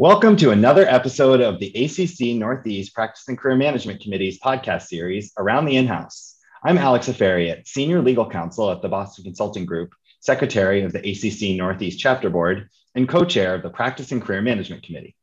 [0.00, 5.30] Welcome to another episode of the ACC Northeast Practice and Career Management Committee's podcast series,
[5.36, 6.38] Around the In-House.
[6.64, 11.54] I'm Alex Afariat, Senior Legal Counsel at the Boston Consulting Group, Secretary of the ACC
[11.54, 15.16] Northeast Chapter Board, and Co-Chair of the Practice and Career Management Committee.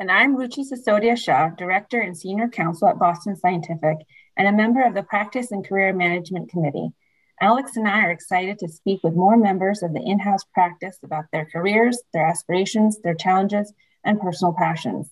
[0.00, 3.98] And I'm Ruchi Sisodia Shah, Director and Senior Counsel at Boston Scientific,
[4.34, 6.94] and a member of the Practice and Career Management Committee.
[7.42, 10.96] Alex and I are excited to speak with more members of the in house practice
[11.02, 13.72] about their careers, their aspirations, their challenges,
[14.04, 15.10] and personal passions.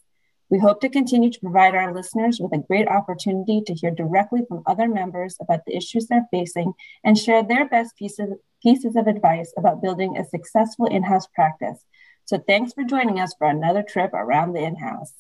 [0.49, 4.43] We hope to continue to provide our listeners with a great opportunity to hear directly
[4.47, 6.73] from other members about the issues they're facing
[7.03, 11.85] and share their best pieces, pieces of advice about building a successful in house practice.
[12.27, 15.15] So, thanks for joining us for another trip around the in house.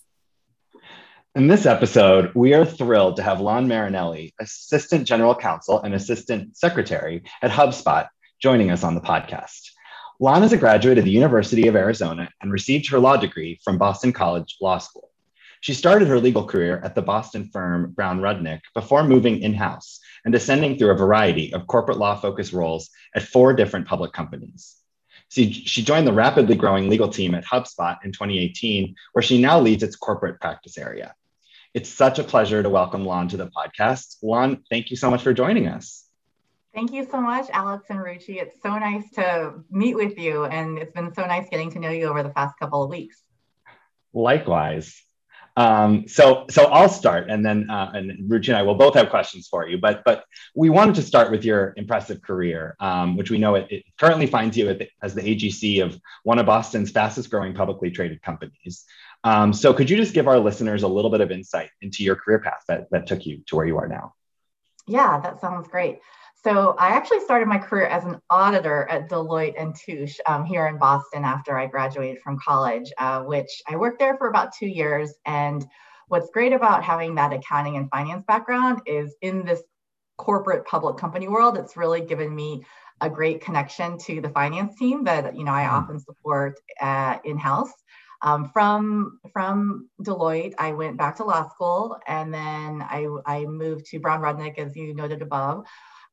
[1.36, 6.56] In this episode, we are thrilled to have Lon Marinelli, Assistant General Counsel and Assistant
[6.56, 8.08] Secretary at HubSpot,
[8.42, 9.70] joining us on the podcast.
[10.18, 13.78] Lon is a graduate of the University of Arizona and received her law degree from
[13.78, 15.08] Boston College Law School.
[15.60, 20.00] She started her legal career at the Boston firm Brown Rudnick before moving in house
[20.24, 24.78] and ascending through a variety of corporate law focused roles at four different public companies.
[25.28, 29.60] She, she joined the rapidly growing legal team at HubSpot in 2018, where she now
[29.60, 31.14] leads its corporate practice area.
[31.72, 34.16] It's such a pleasure to welcome Lon to the podcast.
[34.24, 36.04] Lon, thank you so much for joining us.
[36.74, 38.42] Thank you so much, Alex and Ruchi.
[38.42, 41.90] It's so nice to meet with you, and it's been so nice getting to know
[41.90, 43.22] you over the past couple of weeks.
[44.12, 45.00] Likewise.
[45.56, 49.10] Um, so, so I'll start, and then uh, and Ruchi and I will both have
[49.10, 49.78] questions for you.
[49.78, 50.24] But, but
[50.56, 54.26] we wanted to start with your impressive career, um, which we know it, it currently
[54.26, 58.84] finds you the, as the AGC of one of Boston's fastest growing publicly traded companies.
[59.24, 62.16] Um, so could you just give our listeners a little bit of insight into your
[62.16, 64.14] career path that, that took you to where you are now?
[64.86, 66.00] Yeah, that sounds great.
[66.42, 70.66] So I actually started my career as an auditor at Deloitte and Touche um, here
[70.68, 74.66] in Boston after I graduated from college, uh, which I worked there for about two
[74.66, 75.12] years.
[75.26, 75.66] And
[76.08, 79.60] what's great about having that accounting and finance background is in this
[80.16, 82.64] corporate public company world, it's really given me
[83.00, 85.74] a great connection to the finance team that you know I mm-hmm.
[85.74, 87.72] often support uh, in house.
[88.22, 93.86] Um, from from Deloitte, I went back to law school, and then I I moved
[93.86, 95.64] to Brown Rudnick, as you noted above,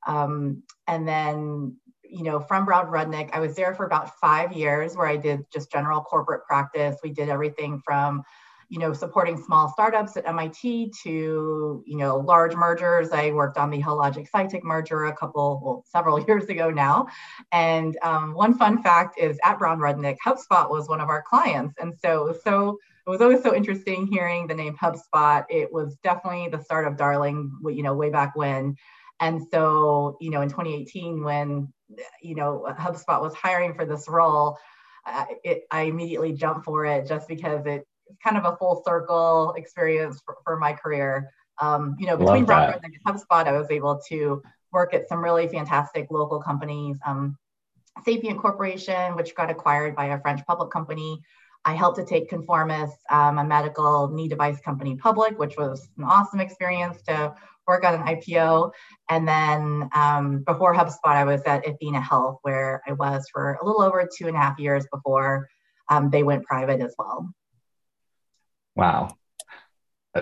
[0.08, 4.96] um, and then you know from Brown Rudnick, I was there for about five years,
[4.96, 6.98] where I did just general corporate practice.
[7.04, 8.24] We did everything from
[8.70, 13.10] you know, supporting small startups at MIT to, you know, large mergers.
[13.12, 17.08] I worked on the Hologic Cytyc merger a couple, well, several years ago now.
[17.52, 21.76] And um, one fun fact is at Brown Rudnick, HubSpot was one of our clients.
[21.80, 25.46] And so, so it was always so interesting hearing the name HubSpot.
[25.50, 28.76] It was definitely the start of Darling, you know, way back when.
[29.20, 31.72] And so, you know, in 2018, when,
[32.22, 34.58] you know, HubSpot was hiring for this role,
[35.06, 37.88] uh, it, I immediately jumped for it just because it
[38.24, 41.32] kind of a full circle experience for, for my career.
[41.60, 44.42] Um, you know, between Brown and HubSpot, I was able to
[44.72, 46.98] work at some really fantastic local companies.
[47.06, 47.38] Um,
[48.06, 51.20] Sapient Corporation, which got acquired by a French public company.
[51.66, 56.04] I helped to take Conformis, um, a medical knee device company, public, which was an
[56.04, 57.34] awesome experience to
[57.68, 58.72] work on an IPO.
[59.10, 63.66] And then um, before HubSpot, I was at Athena Health, where I was for a
[63.66, 65.48] little over two and a half years before
[65.90, 67.30] um, they went private as well.
[68.78, 69.18] Wow.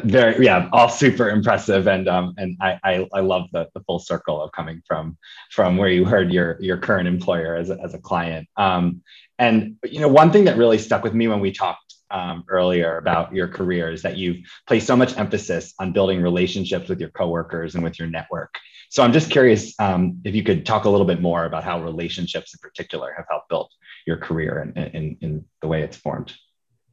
[0.03, 3.99] Very, yeah, all super impressive, and um, and I, I, I love the, the full
[3.99, 5.17] circle of coming from
[5.51, 8.49] from where you heard your your current employer as a, as a client.
[8.57, 9.03] Um,
[9.39, 12.97] and you know, one thing that really stuck with me when we talked um, earlier
[12.97, 17.09] about your career is that you've placed so much emphasis on building relationships with your
[17.09, 18.55] coworkers and with your network.
[18.89, 21.81] So I'm just curious um, if you could talk a little bit more about how
[21.81, 23.71] relationships in particular have helped build
[24.05, 26.33] your career and in, in the way it's formed.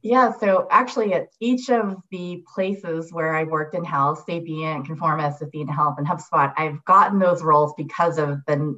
[0.03, 5.41] Yeah, so actually, at each of the places where I've worked in health, Sapient, Conformis,
[5.41, 8.77] Athena Health, and HubSpot, I've gotten those roles because of the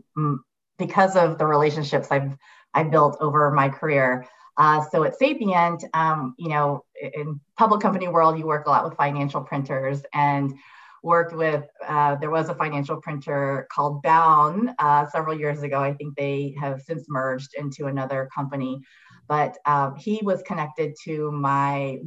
[0.78, 2.38] because of the relationships I've
[2.75, 4.28] I've built over my career.
[4.58, 8.84] Uh, so at Sapient, um, you know, in public company world, you work a lot
[8.88, 10.53] with financial printers and
[11.02, 11.66] worked with.
[11.88, 15.79] Uh, there was a financial printer called Bowne uh, several years ago.
[15.79, 18.82] I think they have since merged into another company
[19.27, 21.99] but um, he was connected to my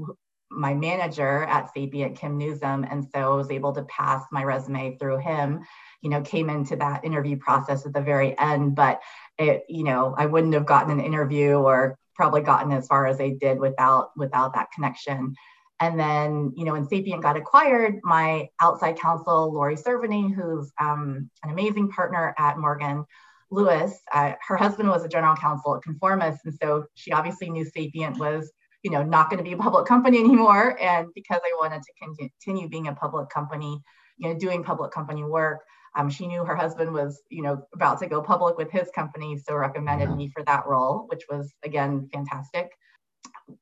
[0.50, 4.96] my manager at Sapient, Kim Newsom, and so I was able to pass my resume
[4.96, 5.60] through him.
[6.00, 9.00] You know, came into that interview process at the very end, but
[9.36, 13.20] it, you know, I wouldn't have gotten an interview or probably gotten as far as
[13.20, 15.34] I did without without that connection.
[15.80, 21.30] And then, you know, when Sapient got acquired, my outside counsel, Laurie Cerveny, who's um,
[21.44, 23.04] an amazing partner at Morgan,
[23.50, 27.64] Lewis, uh, her husband was a general counsel at Conformis, and so she obviously knew
[27.64, 28.52] Sapient was
[28.82, 30.80] you know, not going to be a public company anymore.
[30.80, 33.82] And because I wanted to continue being a public company,
[34.16, 35.60] you know, doing public company work,
[35.96, 39.38] um, she knew her husband was, you know, about to go public with his company,
[39.38, 42.70] so recommended me for that role, which was again fantastic.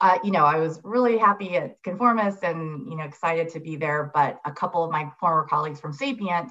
[0.01, 3.77] Uh, you know, I was really happy at Conformis and you know excited to be
[3.77, 4.11] there.
[4.13, 6.51] But a couple of my former colleagues from Sapient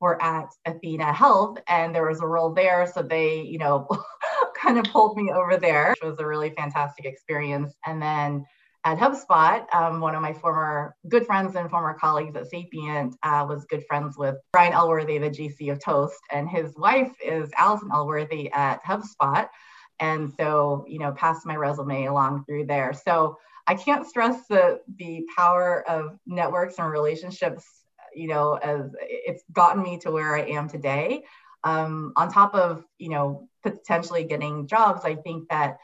[0.00, 3.88] were at Athena Health, and there was a role there, so they, you know,
[4.56, 7.74] kind of pulled me over there, which was a really fantastic experience.
[7.86, 8.44] And then
[8.84, 13.44] at HubSpot, um, one of my former good friends and former colleagues at Sapient uh,
[13.48, 17.90] was good friends with Brian Elworthy, the GC of Toast, and his wife is Alison
[17.92, 19.48] Elworthy at HubSpot.
[20.00, 22.92] And so, you know, passed my resume along through there.
[22.92, 23.36] So
[23.66, 27.77] I can't stress the the power of networks and relationships.
[28.18, 31.24] You know, as it's gotten me to where I am today.
[31.64, 35.78] Um, on top of you know potentially getting jobs, I think that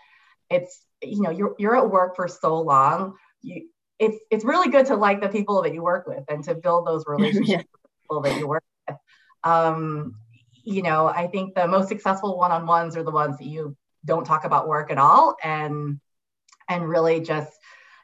[0.51, 4.87] it's you know you're you're at work for so long you it's it's really good
[4.87, 7.57] to like the people that you work with and to build those relationships yeah.
[7.59, 8.97] with people that you work with
[9.45, 10.17] um,
[10.65, 14.45] you know i think the most successful one-on-ones are the ones that you don't talk
[14.45, 16.01] about work at all and
[16.69, 17.53] and really just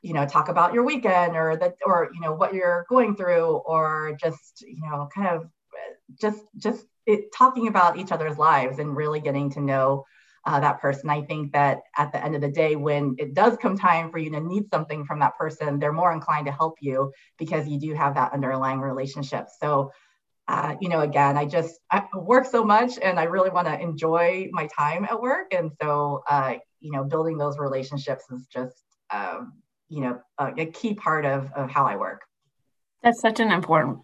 [0.03, 3.57] you know talk about your weekend or that or you know what you're going through
[3.67, 5.49] or just you know kind of
[6.21, 10.05] just just it, talking about each other's lives and really getting to know
[10.47, 11.11] uh, that person.
[11.11, 14.19] I think that at the end of the day, when it does come time for
[14.19, 17.79] you to need something from that person, they're more inclined to help you because you
[17.79, 19.49] do have that underlying relationship.
[19.61, 19.93] So,
[20.49, 23.79] uh, you know, again, I just I work so much and I really want to
[23.79, 25.53] enjoy my time at work.
[25.53, 29.53] And so, uh, you know, building those relationships is just, um,
[29.91, 32.23] you know, a, a key part of, of how I work.
[33.03, 33.99] That's such an important.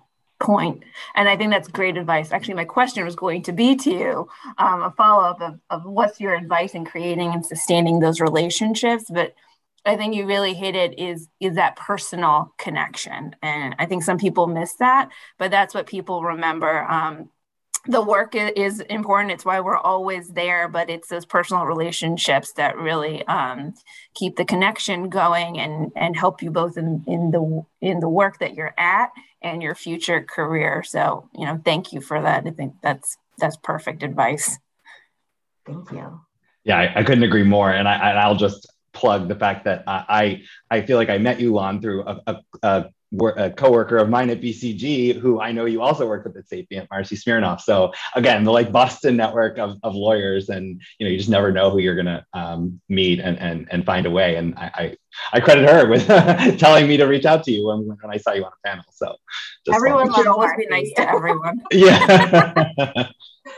[1.14, 2.30] And I think that's great advice.
[2.30, 4.28] Actually, my question was going to be to you
[4.58, 9.04] um, a follow up of, of what's your advice in creating and sustaining those relationships.
[9.08, 9.34] But
[9.86, 14.18] I think you really hit it is is that personal connection, and I think some
[14.18, 15.08] people miss that,
[15.38, 16.84] but that's what people remember.
[16.84, 17.30] Um,
[17.88, 19.32] the work is important.
[19.32, 23.74] It's why we're always there but it's those personal relationships that really um,
[24.14, 28.38] keep the connection going and and help you both in in the in the work
[28.38, 29.10] that you're at
[29.42, 30.82] and your future career.
[30.82, 32.46] So you know thank you for that.
[32.46, 34.58] I think that's that's perfect advice.
[35.64, 36.20] Thank you.
[36.64, 37.70] Yeah i, I couldn't agree more.
[37.70, 38.66] And i and i'll just
[38.96, 42.36] plug the fact that I I feel like I met you on through a, a,
[42.62, 42.86] a
[43.36, 46.88] a coworker of mine at BCG, who I know you also worked with at Sapient,
[46.90, 47.60] Marcy Smirnoff.
[47.60, 51.52] So again, the like Boston network of, of lawyers, and you know, you just never
[51.52, 54.36] know who you're gonna um, meet and, and and find a way.
[54.36, 54.96] And I I,
[55.32, 56.06] I credit her with
[56.58, 58.84] telling me to reach out to you when, when I saw you on a panel.
[58.92, 59.16] So
[59.72, 61.60] everyone should always be nice to everyone.
[61.72, 63.08] yeah.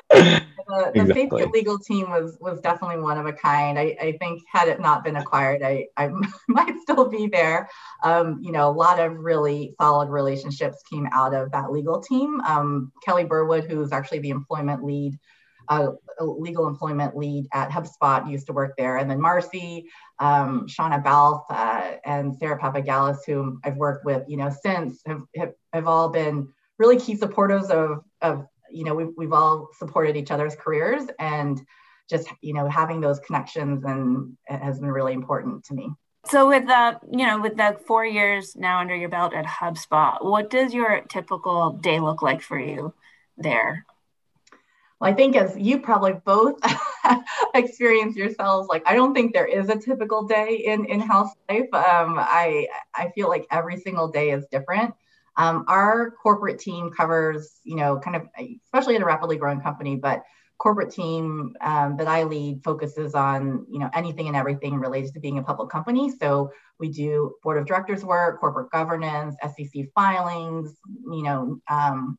[0.68, 1.44] the, the exactly.
[1.52, 3.78] legal team was was definitely one of a kind.
[3.78, 6.10] I, I think had it not been acquired, I, I
[6.48, 7.68] might still be there.
[8.04, 12.40] Um, you know, a lot of really solid relationships came out of that legal team.
[12.42, 15.18] Um, Kelly Burwood, who's actually the employment lead,
[15.68, 15.88] uh,
[16.20, 19.88] legal employment lead at HubSpot, used to work there, and then Marcy,
[20.20, 25.22] um, Shauna Balth, uh, and Sarah Papagalis, whom I've worked with, you know, since have,
[25.36, 26.48] have, have all been
[26.78, 31.60] really key supporters of of you know we've, we've all supported each other's careers and
[32.08, 35.90] just you know having those connections and has been really important to me.
[36.26, 40.24] So with the, you know with the four years now under your belt at hubspot
[40.24, 42.94] what does your typical day look like for you
[43.36, 43.84] there?
[45.00, 46.60] Well, I think as you probably both
[47.54, 51.72] experience yourselves, like I don't think there is a typical day in in-house life.
[51.72, 54.94] Um, I I feel like every single day is different.
[55.36, 58.22] Um, our corporate team covers, you know, kind of,
[58.64, 60.24] especially in a rapidly growing company, but
[60.58, 65.20] corporate team um, that I lead focuses on, you know, anything and everything related to
[65.20, 66.10] being a public company.
[66.10, 66.50] So
[66.80, 70.74] we do board of directors work, corporate governance, SEC filings,
[71.10, 72.18] you know, um,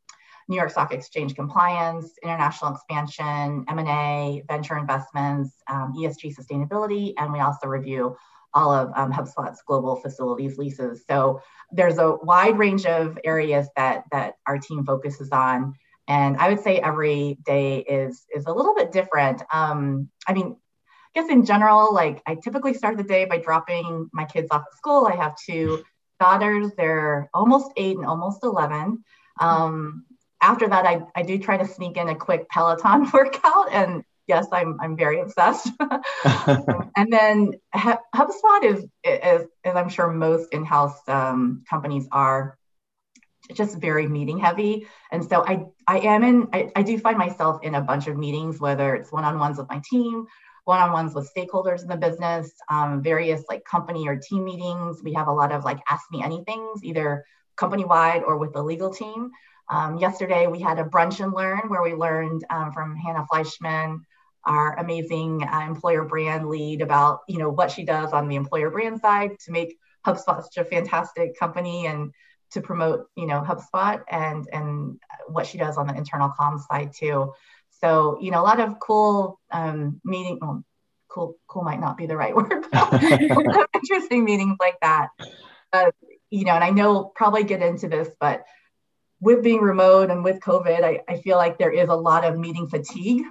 [0.49, 7.39] New York Stock Exchange compliance, international expansion, M&A, venture investments, um, ESG sustainability, and we
[7.39, 8.17] also review
[8.55, 11.03] all of um, HubSpot's global facilities leases.
[11.07, 11.39] So
[11.71, 15.75] there's a wide range of areas that that our team focuses on,
[16.07, 19.43] and I would say every day is is a little bit different.
[19.53, 20.57] Um, I mean,
[21.15, 24.63] I guess in general, like I typically start the day by dropping my kids off
[24.71, 25.05] at school.
[25.05, 25.83] I have two
[26.19, 29.03] daughters; they're almost eight and almost eleven.
[29.39, 30.05] Um,
[30.41, 34.47] after that, I, I do try to sneak in a quick Peloton workout, and yes,
[34.51, 35.69] I'm I'm very obsessed.
[36.25, 42.57] and then HubSpot is, is, as I'm sure most in-house um, companies are,
[43.53, 44.87] just very meeting heavy.
[45.11, 48.17] And so I I am in I, I do find myself in a bunch of
[48.17, 50.27] meetings, whether it's one-on-ones with my team
[50.69, 55.01] one-on-ones with stakeholders in the business, um, various like company or team meetings.
[55.03, 57.25] We have a lot of like ask me anythings, either
[57.57, 59.31] company-wide or with the legal team.
[59.69, 63.99] Um, yesterday, we had a brunch and learn where we learned um, from Hannah Fleischman,
[64.43, 68.71] our amazing uh, employer brand lead, about you know what she does on the employer
[68.71, 72.11] brand side to make HubSpot such a fantastic company and
[72.51, 76.91] to promote you know HubSpot and and what she does on the internal comms side
[76.97, 77.33] too.
[77.81, 80.39] So you know a lot of cool um, meeting.
[80.41, 80.63] Well,
[81.09, 82.65] cool cool might not be the right word.
[83.73, 85.09] interesting meetings like that.
[85.71, 85.91] Uh,
[86.31, 88.45] you know, and I know probably get into this, but
[89.21, 92.37] with being remote and with COVID, I, I feel like there is a lot of
[92.37, 93.23] meeting fatigue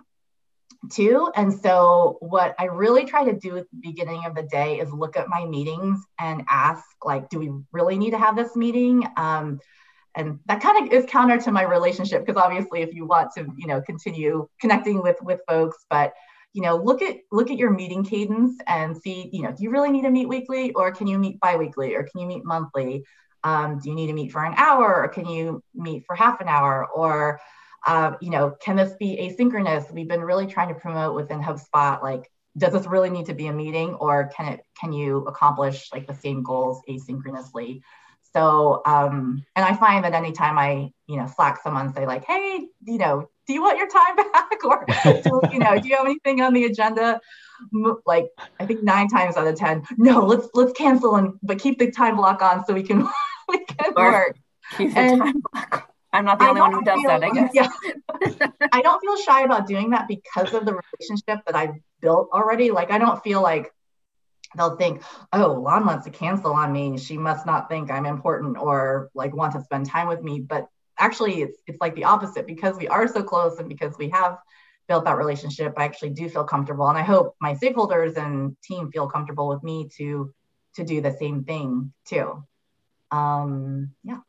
[0.91, 1.31] too.
[1.35, 4.93] And so, what I really try to do at the beginning of the day is
[4.93, 9.05] look at my meetings and ask, like, do we really need to have this meeting?
[9.17, 9.61] Um,
[10.15, 13.47] and that kind of is counter to my relationship because obviously, if you want to,
[13.57, 16.13] you know, continue connecting with with folks, but
[16.55, 19.71] you know, look at look at your meeting cadence and see, you know, do you
[19.71, 23.05] really need to meet weekly, or can you meet biweekly, or can you meet monthly?
[23.45, 26.41] Um, do you need to meet for an hour, or can you meet for half
[26.41, 27.41] an hour, or
[27.87, 29.93] uh, you know, can this be asynchronous?
[29.93, 33.47] We've been really trying to promote within HubSpot, like, does this really need to be
[33.47, 37.83] a meeting or can it, can you accomplish like the same goals asynchronously?
[38.35, 42.67] So, um, and I find that anytime I, you know, Slack someone say like, hey,
[42.85, 44.65] you know, do you want your time back?
[44.65, 44.85] Or,
[45.23, 47.21] do, you know, do you have anything on the agenda?
[48.07, 51.79] Like, I think nine times out of 10, no, let's, let's cancel and, but keep
[51.79, 53.09] the time block on so we can,
[53.49, 54.37] we can work.
[54.77, 57.31] Keep the and, time block I'm not the only one who does feel, that, I
[57.31, 57.51] guess.
[57.55, 57.69] Yeah.
[58.73, 62.71] I don't feel shy about doing that because of the relationship that I've built already.
[62.71, 63.71] Like, I don't feel like
[64.57, 66.97] they'll think, oh, Lon wants to cancel on me.
[66.97, 70.41] She must not think I'm important or like want to spend time with me.
[70.41, 74.09] But actually, it's, it's like the opposite because we are so close and because we
[74.09, 74.39] have
[74.89, 75.75] built that relationship.
[75.77, 76.89] I actually do feel comfortable.
[76.89, 80.33] And I hope my stakeholders and team feel comfortable with me to
[80.75, 82.45] to do the same thing too.
[83.11, 84.21] Um, yeah.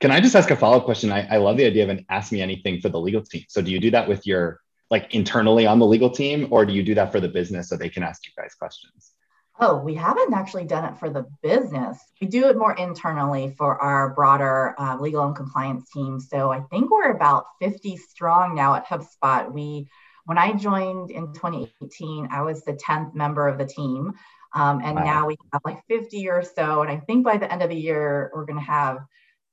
[0.00, 1.10] Can I just ask a follow up question?
[1.10, 3.44] I, I love the idea of an ask me anything for the legal team.
[3.48, 6.72] So do you do that with your like internally on the legal team, or do
[6.72, 9.15] you do that for the business so they can ask you guys questions?
[9.58, 11.98] Oh, we haven't actually done it for the business.
[12.20, 16.20] We do it more internally for our broader uh, legal and compliance team.
[16.20, 19.50] So I think we're about 50 strong now at HubSpot.
[19.50, 19.88] We,
[20.26, 24.12] when I joined in 2018, I was the 10th member of the team.
[24.54, 25.04] Um, and wow.
[25.04, 26.82] now we have like 50 or so.
[26.82, 28.98] And I think by the end of the year, we're going to have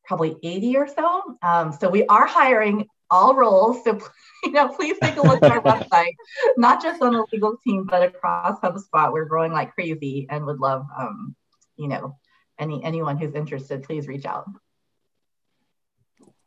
[0.06, 1.38] probably 80 or so.
[1.42, 3.84] Um, so we are hiring all roles.
[3.84, 4.00] So
[4.44, 6.16] you know, please take a look at our website,
[6.58, 9.14] not just on the legal team, but across HubSpot.
[9.14, 11.36] We're growing like crazy and would love, um,
[11.78, 12.18] you know,
[12.60, 14.50] any anyone who's interested, please reach out.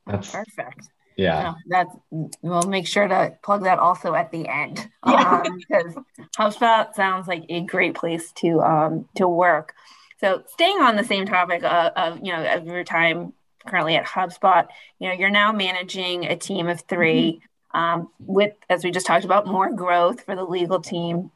[0.06, 0.88] That's perfect.
[1.16, 1.54] Yeah.
[1.66, 1.96] that's
[2.42, 4.88] we'll make sure to plug that also at the end.
[5.06, 5.42] Yeah.
[5.46, 5.94] Um, because
[6.38, 9.74] HubSpot sounds like a great place to um to work.
[10.18, 13.32] So staying on the same topic of, of you know of your time
[13.66, 14.66] currently at HubSpot.
[14.98, 17.40] You know, you're now managing a team of 3
[17.74, 17.78] mm-hmm.
[17.78, 21.30] um, with, as we just talked about, more growth for the legal team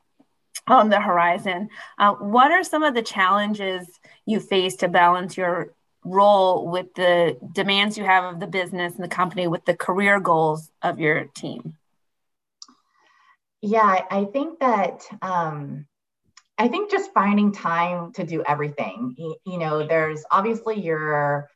[0.67, 1.69] on the horizon.
[1.99, 3.87] Uh, what are some of the challenges
[4.27, 5.73] you face to balance your
[6.05, 10.21] role with the demands you have of the business and the company with the career
[10.21, 11.77] goals of your team?
[13.63, 15.87] Yeah, I think that um,
[16.57, 19.15] I think just finding time to do everything.
[19.19, 21.49] You, you know, there's obviously your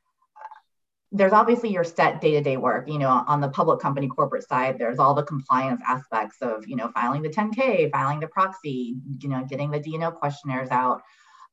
[1.17, 4.99] there's obviously your set day-to-day work you know on the public company corporate side there's
[4.99, 9.45] all the compliance aspects of you know filing the 10k filing the proxy you know
[9.49, 11.01] getting the D&O questionnaires out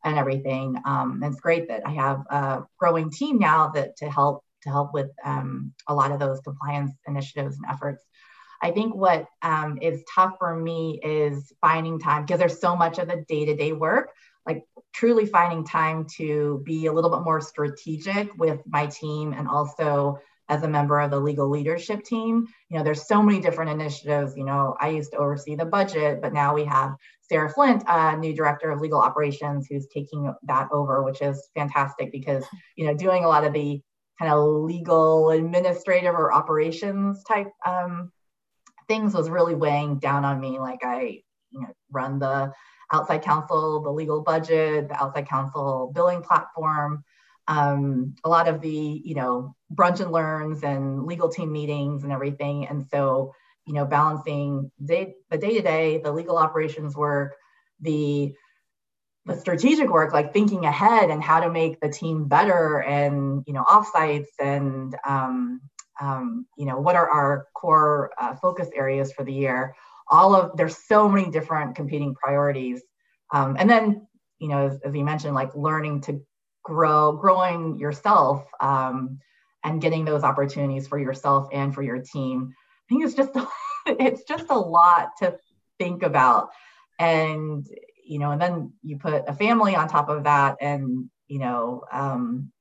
[0.03, 0.75] and everything.
[0.85, 4.69] Um, and it's great that i have a growing team now that to help to
[4.69, 8.03] help with um, a lot of those compliance initiatives and efforts.
[8.61, 12.99] I think what um, is tough for me is finding time because there's so much
[12.99, 14.11] of the day-to-day work
[14.45, 19.47] like truly finding time to be a little bit more strategic with my team and
[19.47, 20.19] also
[20.49, 22.45] as a member of the legal leadership team.
[22.69, 24.35] You know there's so many different initiatives.
[24.35, 28.15] You know i used to oversee the budget but now we have sarah flint uh,
[28.17, 32.43] new director of legal operations who's taking that over which is fantastic because
[32.75, 33.81] you know doing a lot of the
[34.19, 38.11] kind of legal administrative or operations type um,
[38.87, 40.59] things was really weighing down on me.
[40.59, 41.21] Like i
[41.51, 42.51] you know run the
[42.91, 47.03] outside counsel, the legal budget, the outside counsel billing platform,
[47.47, 52.11] um, a lot of the, you know, brunch and learns and legal team meetings and
[52.11, 52.67] everything.
[52.67, 53.33] And so,
[53.65, 57.35] you know, balancing day, the day to day, the legal operations work,
[57.79, 58.33] the
[59.25, 63.53] the strategic work, like thinking ahead and how to make the team better and, you
[63.53, 65.61] know, offsites and, um,
[65.99, 69.75] um, you know, what are our core uh, focus areas for the year
[70.11, 72.83] all of there's so many different competing priorities.
[73.33, 74.07] Um, and then
[74.39, 76.21] you know as, as you mentioned like learning to
[76.63, 79.19] grow growing yourself um,
[79.63, 82.53] and getting those opportunities for yourself and for your team.
[82.53, 83.31] I think it's just
[83.87, 85.37] it's just a lot to
[85.79, 86.49] think about.
[86.99, 87.65] And
[88.05, 91.83] you know and then you put a family on top of that and you know
[91.91, 92.51] um,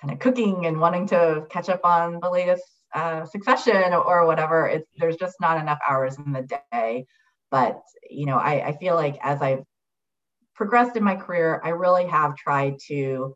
[0.00, 4.66] kind of cooking and wanting to catch up on the latest uh, succession or whatever
[4.66, 7.06] it's there's just not enough hours in the day.
[7.50, 9.64] But you know I, I feel like as i've
[10.54, 13.34] progressed in my career i really have tried to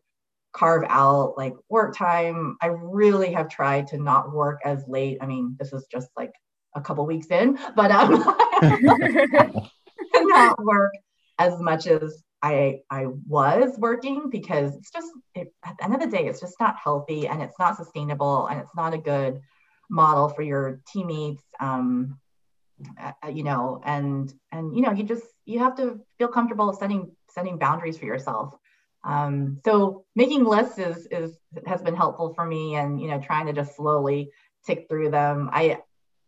[0.55, 2.55] carve out like work time.
[2.61, 5.17] I really have tried to not work as late.
[5.21, 6.31] I mean this is just like
[6.75, 8.21] a couple weeks in but um
[10.13, 10.91] not work
[11.39, 15.99] as much as I I was working because it's just it, at the end of
[15.99, 19.41] the day it's just not healthy and it's not sustainable and it's not a good
[19.89, 22.19] model for your teammates um,
[23.01, 27.11] uh, you know and and you know you just you have to feel comfortable setting
[27.29, 28.55] setting boundaries for yourself.
[29.03, 33.47] Um, so making lists is is has been helpful for me and you know trying
[33.47, 34.29] to just slowly
[34.67, 35.49] tick through them.
[35.51, 35.79] I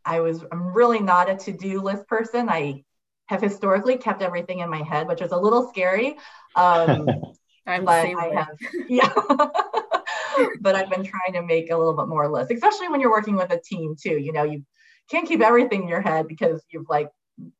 [0.03, 2.49] i was i'm really not a to-do list person.
[2.49, 2.83] I
[3.27, 6.17] have historically kept everything in my head, which is a little scary.
[6.55, 7.07] Um,
[7.67, 8.57] I'm but I have,
[8.87, 9.11] yeah.
[10.61, 13.35] but I've been trying to make a little bit more list, especially when you're working
[13.35, 14.17] with a team too.
[14.17, 14.63] You know, you
[15.11, 17.09] can't keep everything in your head because you've like,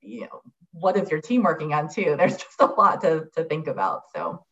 [0.02, 2.16] you know, what is your team working on too?
[2.18, 4.04] There's just a lot to to think about.
[4.16, 4.46] So.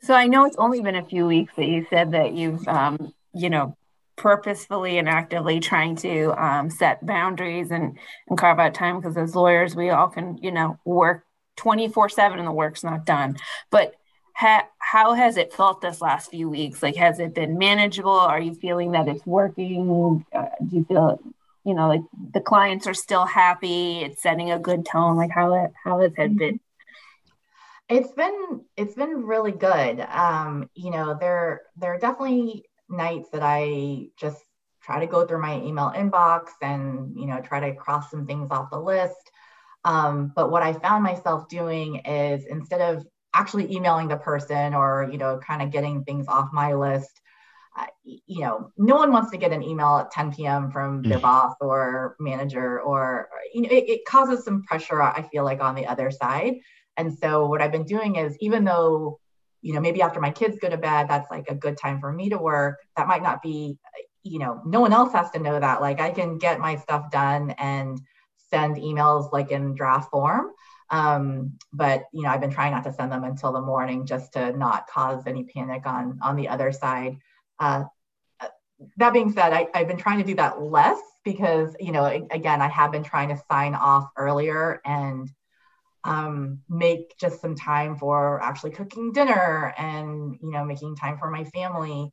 [0.00, 3.14] So I know it's only been a few weeks that you said that you've, um,
[3.32, 3.74] you know,
[4.16, 9.34] purposefully and actively trying to um, set boundaries and, and carve out time because as
[9.34, 11.24] lawyers we all can you know work
[11.56, 13.36] 24 7 and the work's not done.
[13.70, 13.94] But
[14.34, 16.82] ha- how has it felt this last few weeks?
[16.82, 18.12] Like has it been manageable?
[18.12, 20.24] Are you feeling that it's working?
[20.32, 21.20] Uh, do you feel
[21.64, 22.02] you know like
[22.32, 24.00] the clients are still happy?
[24.00, 25.16] It's setting a good tone?
[25.16, 26.36] Like how it how has it mm-hmm.
[26.36, 26.60] been
[27.88, 30.00] it's been it's been really good.
[30.00, 34.40] Um you know there there are definitely nights that I just
[34.82, 38.48] try to go through my email inbox and you know try to cross some things
[38.50, 39.30] off the list.
[39.84, 45.08] Um, but what I found myself doing is instead of actually emailing the person or
[45.10, 47.20] you know kind of getting things off my list,
[47.76, 50.70] uh, you know, no one wants to get an email at 10 p.m.
[50.70, 51.22] from their mm.
[51.22, 55.02] boss or manager, or you know, it, it causes some pressure.
[55.02, 56.54] I feel like on the other side.
[56.96, 59.18] And so what I've been doing is even though
[59.64, 62.12] you know maybe after my kids go to bed that's like a good time for
[62.12, 62.78] me to work.
[62.96, 63.78] That might not be
[64.22, 65.80] you know no one else has to know that.
[65.80, 67.98] Like i can get my stuff done and
[68.50, 70.50] send emails like in draft form.
[70.90, 74.34] Um, but you know i've been trying not to send them until the morning just
[74.34, 77.18] to not cause any panic on on the other side.
[77.58, 77.84] Uh,
[78.98, 82.60] that being said I, i've been trying to do that less because you know again
[82.60, 85.30] i have been trying to sign off earlier and
[86.04, 91.30] um, make just some time for actually cooking dinner and you know making time for
[91.30, 92.10] my family.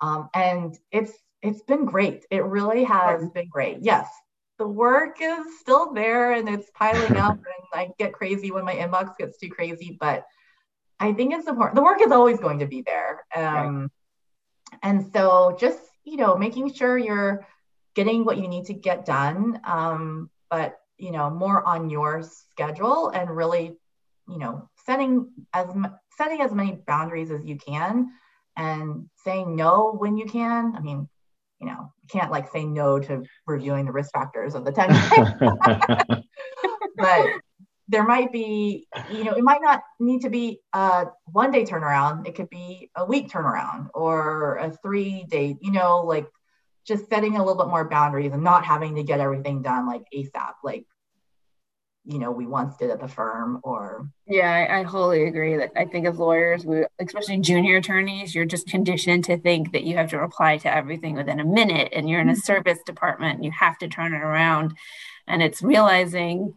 [0.00, 2.24] Um, and it's it's been great.
[2.30, 3.78] It really has been great.
[3.80, 4.08] Yes
[4.56, 8.74] the work is still there and it's piling up and i get crazy when my
[8.76, 10.24] inbox gets too crazy but
[11.00, 13.24] i think it's important the work is always going to be there.
[13.34, 14.80] Um, right.
[14.82, 17.46] and so just you know making sure you're
[17.94, 19.60] getting what you need to get done.
[19.64, 23.76] Um, but you know more on your schedule and really
[24.28, 25.66] you know setting as
[26.16, 28.08] setting as many boundaries as you can
[28.56, 30.74] and saying no when you can.
[30.76, 31.08] I mean
[31.60, 34.90] you know you can't like say no to reviewing the risk factors of the 10
[36.96, 37.30] but
[37.88, 42.26] there might be you know it might not need to be a one day turnaround.
[42.26, 46.26] It could be a week turnaround or a three day you know like
[46.86, 50.02] just setting a little bit more boundaries and not having to get everything done like
[50.14, 50.86] ASAP, like
[52.06, 55.72] you know we once did at the firm or yeah I, I, wholly agree that
[55.74, 59.96] i think as lawyers we especially junior attorneys you're just conditioned to think that you
[59.96, 62.40] have to reply to everything within a minute and you're in a mm-hmm.
[62.40, 64.74] service department and you have to turn it around
[65.26, 66.54] and it's realizing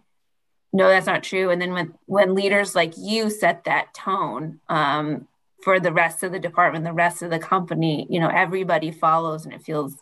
[0.74, 5.28] no that's not true and then when when leaders like you set that tone um,
[5.64, 9.44] for the rest of the department, the rest of the company, you know, everybody follows
[9.44, 9.98] and it feels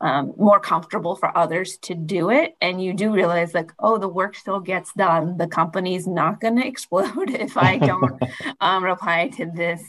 [0.00, 2.56] um, more comfortable for others to do it.
[2.60, 5.36] And you do realize, like, oh, the work still gets done.
[5.36, 8.20] The company's not going to explode if I don't
[8.60, 9.82] um, reply to this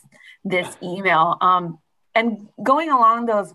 [0.43, 1.37] this email.
[1.39, 1.77] Um,
[2.15, 3.53] and going along those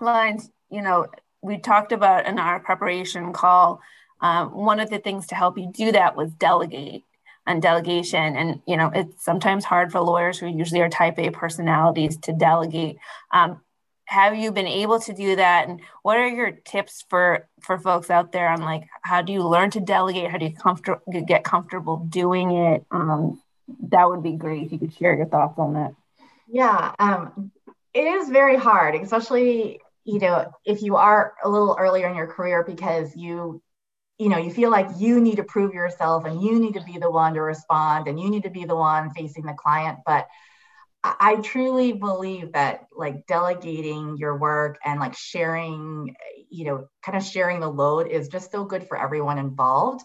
[0.00, 1.06] lines, you know,
[1.42, 3.80] we talked about in our preparation call.
[4.20, 7.02] Um, one of the things to help you do that was delegate
[7.46, 8.36] and delegation.
[8.36, 12.32] And, you know, it's sometimes hard for lawyers who usually are type A personalities to
[12.32, 12.96] delegate.
[13.30, 13.60] Um,
[14.06, 15.68] have you been able to do that?
[15.68, 19.46] And what are your tips for for folks out there on like how do you
[19.46, 20.30] learn to delegate?
[20.30, 22.84] How do you get comfortable doing it?
[22.90, 23.40] Um,
[23.88, 25.94] that would be great if you could share your thoughts on that.
[26.48, 27.50] Yeah um,
[27.94, 32.26] it is very hard especially you know if you are a little earlier in your
[32.26, 33.62] career because you
[34.18, 36.98] you know you feel like you need to prove yourself and you need to be
[36.98, 39.98] the one to respond and you need to be the one facing the client.
[40.06, 40.28] But
[41.06, 46.16] I truly believe that like delegating your work and like sharing,
[46.48, 50.02] you know, kind of sharing the load is just so good for everyone involved.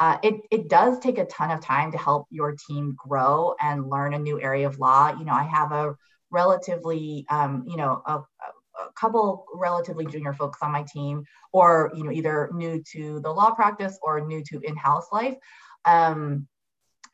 [0.00, 3.88] Uh, it, it does take a ton of time to help your team grow and
[3.88, 5.10] learn a new area of law.
[5.16, 5.94] You know, I have a
[6.32, 12.02] relatively, um, you know, a, a couple relatively junior folks on my team, or you
[12.02, 15.36] know, either new to the law practice or new to in-house life.
[15.84, 16.48] Um,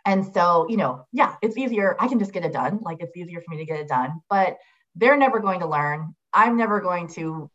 [0.06, 1.96] and so, you know, yeah, it's easier.
[1.98, 2.78] I can just get it done.
[2.80, 4.56] Like it's easier for me to get it done, but
[4.94, 6.14] they're never going to learn.
[6.32, 7.50] I'm never going to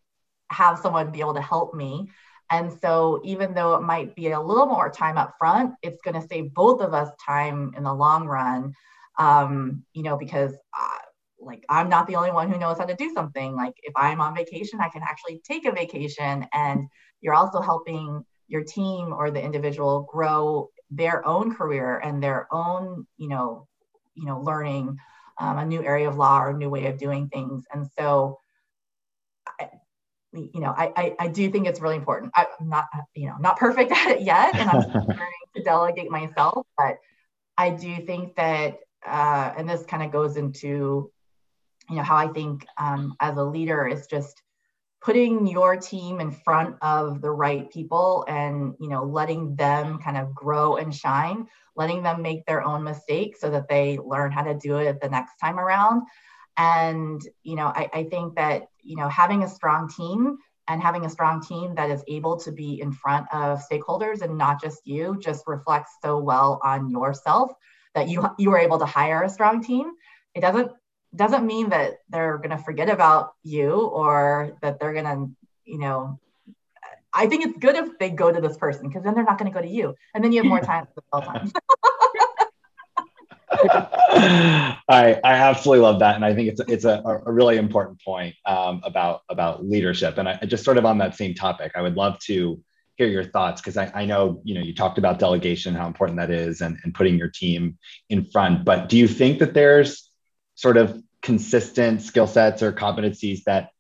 [0.51, 2.09] have someone be able to help me.
[2.49, 6.19] And so, even though it might be a little more time up front, it's going
[6.19, 8.73] to save both of us time in the long run.
[9.17, 10.97] Um, you know, because uh,
[11.39, 13.55] like I'm not the only one who knows how to do something.
[13.55, 16.83] Like if I'm on vacation, I can actually take a vacation, and
[17.21, 23.07] you're also helping your team or the individual grow their own career and their own,
[23.17, 23.67] you know,
[24.13, 24.97] you know, learning
[25.39, 27.65] um, a new area of law or a new way of doing things.
[27.73, 28.39] And so,
[29.59, 29.69] I,
[30.33, 32.31] you know, I, I, I do think it's really important.
[32.35, 36.67] I'm not, you know, not perfect at it yet, and I'm learning to delegate myself.
[36.77, 36.97] But
[37.57, 41.11] I do think that, uh, and this kind of goes into,
[41.89, 44.41] you know, how I think um, as a leader is just
[45.01, 50.17] putting your team in front of the right people and you know letting them kind
[50.17, 54.43] of grow and shine letting them make their own mistakes so that they learn how
[54.43, 56.03] to do it the next time around.
[56.57, 60.37] And you know I, I think that you know having a strong team
[60.67, 64.37] and having a strong team that is able to be in front of stakeholders and
[64.37, 67.51] not just you just reflects so well on yourself
[67.95, 69.91] that you you are able to hire a strong team.
[70.35, 70.71] It doesn't
[71.15, 75.31] doesn't mean that they're going to forget about you or that they're going to,
[75.65, 76.19] you know,
[77.13, 79.51] I think it's good if they go to this person because then they're not going
[79.51, 79.95] to go to you.
[80.13, 81.51] And then you have more time time.
[84.13, 88.35] I, I absolutely love that, and I think it's it's a, a really important point
[88.45, 90.17] um, about about leadership.
[90.17, 92.61] And I, just sort of on that same topic, I would love to
[92.95, 96.17] hear your thoughts because I, I know you know you talked about delegation, how important
[96.19, 97.77] that is, and, and putting your team
[98.09, 98.63] in front.
[98.63, 100.09] But do you think that there's
[100.61, 103.71] sort of consistent skill sets or competencies that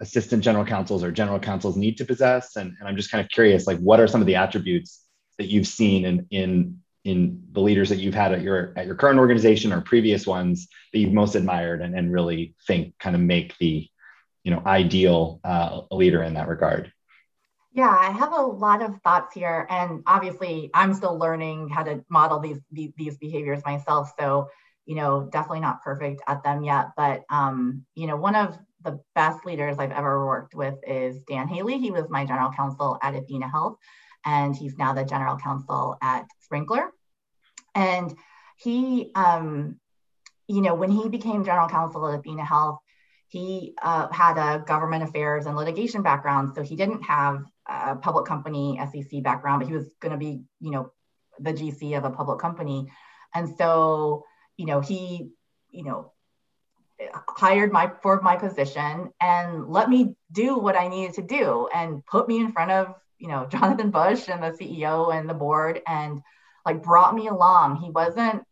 [0.00, 2.56] assistant general counsels or general counsels need to possess.
[2.56, 5.02] And, and i'm just kind of curious like what are some of the attributes
[5.38, 8.94] that you've seen in in in the leaders that you've had at your at your
[8.94, 13.22] current organization or previous ones that you've most admired and, and really think kind of
[13.22, 13.88] make the
[14.44, 16.92] you know ideal uh, leader in that regard?
[17.72, 19.66] Yeah i have a lot of thoughts here.
[19.70, 24.12] And obviously i'm still learning how to model these these, these behaviors myself.
[24.18, 24.48] So
[24.90, 26.86] you know, definitely not perfect at them yet.
[26.96, 31.46] But, um, you know, one of the best leaders I've ever worked with is Dan
[31.46, 31.78] Haley.
[31.78, 33.76] He was my general counsel at Athena Health,
[34.24, 36.90] and he's now the general counsel at Sprinkler.
[37.76, 38.12] And
[38.56, 39.78] he, um,
[40.48, 42.80] you know, when he became general counsel at Athena Health,
[43.28, 46.56] he uh, had a government affairs and litigation background.
[46.56, 50.42] So he didn't have a public company SEC background, but he was going to be,
[50.58, 50.90] you know,
[51.38, 52.90] the GC of a public company.
[53.32, 54.24] And so
[54.60, 55.30] you know, he,
[55.70, 56.12] you know,
[57.30, 62.04] hired my for my position and let me do what I needed to do and
[62.04, 65.80] put me in front of, you know, Jonathan Bush and the CEO and the board
[65.88, 66.20] and
[66.66, 67.76] like brought me along.
[67.76, 68.42] He wasn't,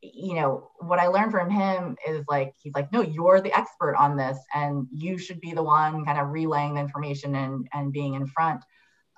[0.00, 3.96] you know, what I learned from him is like, he's like, no, you're the expert
[3.96, 7.92] on this and you should be the one kind of relaying the information and, and
[7.92, 8.62] being in front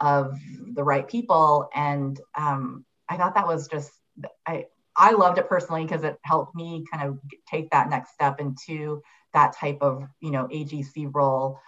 [0.01, 0.35] of
[0.73, 1.69] the right people.
[1.75, 3.93] And um, I thought that was just,
[4.47, 4.65] I,
[4.97, 7.19] I loved it personally because it helped me kind of
[7.51, 9.03] take that next step into
[9.33, 11.59] that type of, you know, AGC role.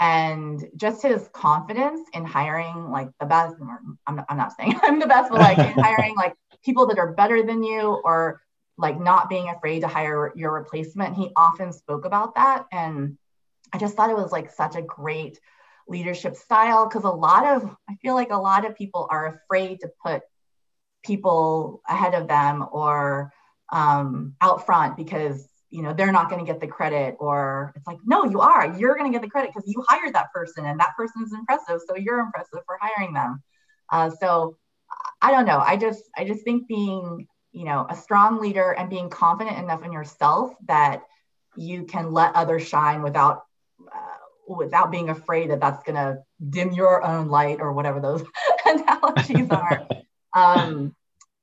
[0.00, 3.54] And just his confidence in hiring like the best,
[4.06, 6.98] I'm not, I'm not saying I'm the best, but like in hiring like people that
[6.98, 8.42] are better than you or
[8.76, 11.16] like not being afraid to hire your replacement.
[11.16, 12.66] He often spoke about that.
[12.72, 13.16] And
[13.72, 15.38] I just thought it was like such a great
[15.88, 19.80] leadership style because a lot of, I feel like a lot of people are afraid
[19.80, 20.22] to put
[21.04, 23.32] people ahead of them or
[23.72, 27.86] um, out front because you know they're not going to get the credit or it's
[27.86, 28.76] like no you are.
[28.78, 31.80] You're going to get the credit because you hired that person and that person's impressive
[31.86, 33.42] so you're impressive for hiring them.
[33.90, 34.56] Uh, so
[35.20, 35.58] i don't know.
[35.58, 39.84] I just i just think being you know a strong leader and being confident enough
[39.84, 41.02] in yourself that
[41.56, 43.44] you can let others shine without
[43.92, 46.18] uh, without being afraid that that's going to
[46.50, 48.22] dim your own light or whatever those
[48.66, 49.86] analogies are.
[50.34, 50.94] um,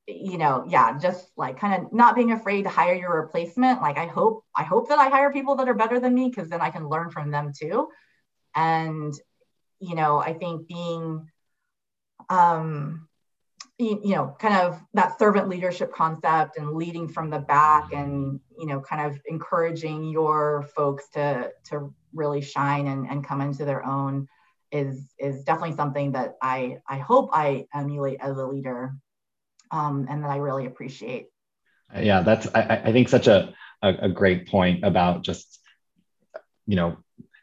[0.07, 3.81] you know, yeah, just like kind of not being afraid to hire your replacement.
[3.81, 6.49] Like I hope, I hope that I hire people that are better than me because
[6.49, 7.87] then I can learn from them too.
[8.55, 9.13] And,
[9.79, 11.29] you know, I think being,
[12.29, 13.07] um,
[13.77, 18.39] you, you know, kind of that servant leadership concept and leading from the back and,
[18.57, 23.65] you know, kind of encouraging your folks to, to really shine and, and come into
[23.65, 24.27] their own
[24.71, 28.95] is, is definitely something that I, I hope I emulate as a leader
[29.71, 31.27] um, and that I really appreciate.
[31.95, 35.59] Yeah, that's I, I think such a, a, great point about just
[36.65, 36.97] you know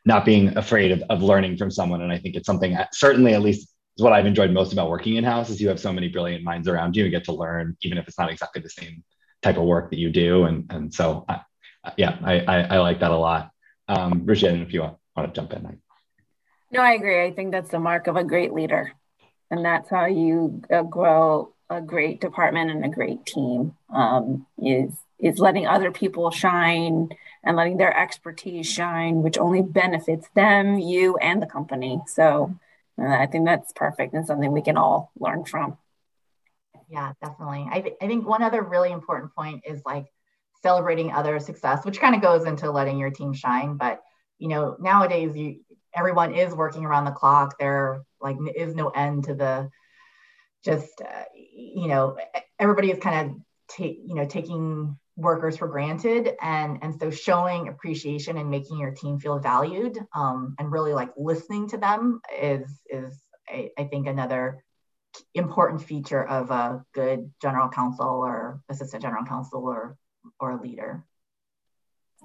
[0.06, 3.42] not being afraid of, of learning from someone, and I think it's something certainly at
[3.42, 6.08] least is what I've enjoyed most about working in house is you have so many
[6.08, 7.04] brilliant minds around you.
[7.04, 9.04] and get to learn even if it's not exactly the same
[9.42, 11.40] type of work that you do, and and so I,
[11.96, 13.50] yeah, I, I, I like that a lot.
[13.88, 15.66] Um, Ruchi, if you want, want to jump in.
[15.66, 15.74] I...
[16.70, 17.22] No, I agree.
[17.22, 18.92] I think that's the mark of a great leader,
[19.50, 24.92] and that's how you uh, grow a great department and a great team um, is
[25.18, 27.08] is letting other people shine
[27.42, 32.00] and letting their expertise shine, which only benefits them, you, and the company.
[32.06, 32.54] So
[33.00, 35.76] uh, I think that's perfect and something we can all learn from.
[36.88, 37.66] Yeah, definitely.
[37.70, 40.06] I, th- I think one other really important point is like
[40.62, 43.76] celebrating other success, which kind of goes into letting your team shine.
[43.76, 44.00] But
[44.38, 45.60] you know, nowadays you
[45.94, 47.58] everyone is working around the clock.
[47.58, 49.70] There like is no end to the
[50.64, 52.16] just uh, you know
[52.58, 53.36] everybody is kind of
[53.76, 58.92] ta- you know taking workers for granted and and so showing appreciation and making your
[58.92, 64.06] team feel valued um, and really like listening to them is is I, I think
[64.06, 64.62] another
[65.34, 69.96] important feature of a good general counsel or assistant general counsel or
[70.38, 71.04] or a leader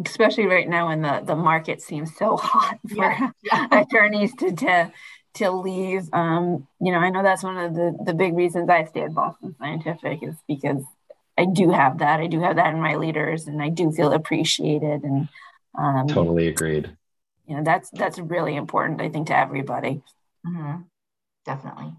[0.06, 3.67] especially right now when the the market seems so hot for yeah, yeah.
[3.82, 4.91] attorneys to, to
[5.36, 6.10] to leave.
[6.13, 9.13] Um, you know, I know that's one of the, the big reasons I stay at
[9.13, 10.84] Boston Scientific is because
[11.38, 12.19] I do have that.
[12.19, 15.27] I do have that in my leaders and I do feel appreciated and
[15.77, 16.95] um, totally agreed.
[17.47, 20.01] You know, that's that's really important, I think, to everybody.
[20.45, 20.82] Mm-hmm.
[21.45, 21.93] Definitely.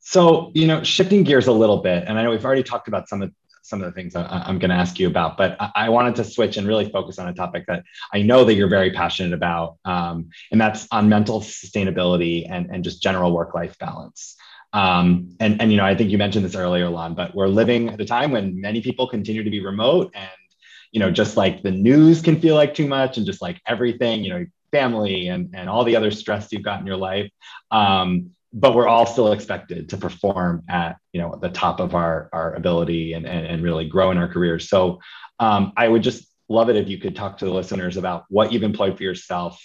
[0.00, 3.08] So, you know, shifting gears a little bit, and I know we've already talked about
[3.08, 5.88] some of some of the things I, am going to ask you about, but I,
[5.88, 8.90] wanted to switch and really focus on a topic that I know that you're very
[8.90, 14.36] passionate about, um, and that's on mental sustainability and, and just general work-life balance.
[14.72, 17.90] Um, and, and, you know, I think you mentioned this earlier, Lon, but we're living
[17.90, 20.30] at a time when many people continue to be remote and,
[20.90, 24.24] you know, just like the news can feel like too much and just like everything,
[24.24, 27.30] you know, family and, and all the other stress you've got in your life.
[27.70, 32.28] Um, but we're all still expected to perform at you know the top of our
[32.32, 34.68] our ability and and, and really grow in our careers.
[34.68, 35.00] So
[35.38, 38.52] um, i would just love it if you could talk to the listeners about what
[38.52, 39.60] you've employed for yourself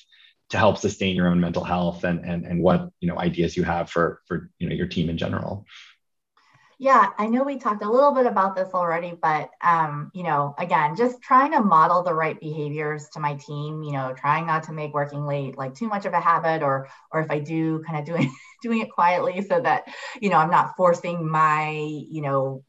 [0.49, 3.63] to help sustain your own mental health and and, and what you know ideas you
[3.63, 5.65] have for for you know your team in general
[6.79, 10.53] yeah, I know we talked a little bit about this already, but um, you know,
[10.59, 13.81] again, just trying to model the right behaviors to my team.
[13.81, 16.87] You know, trying not to make working late like too much of a habit, or
[17.11, 19.85] or if I do, kind of doing doing it quietly so that
[20.21, 22.63] you know I'm not forcing my you know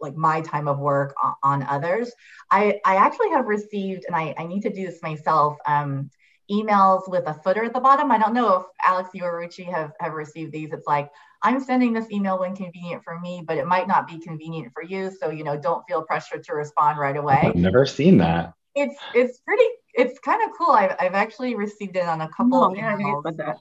[0.00, 2.12] like my time of work on, others.
[2.50, 5.56] I I actually have received, and I I need to do this myself.
[5.66, 6.10] Um,
[6.50, 8.10] emails with a footer at the bottom.
[8.10, 10.72] I don't know if Alex, you or Ruchi have, have received these.
[10.72, 11.10] It's like,
[11.42, 14.82] I'm sending this email when convenient for me, but it might not be convenient for
[14.82, 15.10] you.
[15.10, 17.40] So, you know, don't feel pressure to respond right away.
[17.42, 18.54] I've never seen that.
[18.74, 20.70] It's it's pretty it's kind of cool.
[20.70, 23.22] I've, I've actually received it on a couple oh, of emails.
[23.36, 23.54] Yeah,